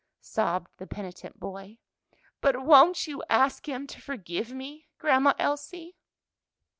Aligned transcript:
sobbed 0.23 0.71
the 0.79 0.87
penitent 0.87 1.39
boy. 1.39 1.77
"But 2.39 2.65
won't 2.65 3.05
you 3.05 3.21
ask 3.29 3.69
Him 3.69 3.85
to 3.85 4.01
forgive 4.01 4.51
me, 4.51 4.87
Grandma 4.97 5.35
Elsie?" 5.37 5.95